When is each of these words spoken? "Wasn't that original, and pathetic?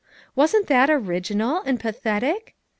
"Wasn't 0.35 0.65
that 0.65 0.89
original, 0.89 1.57
and 1.63 1.79
pathetic? 1.79 2.55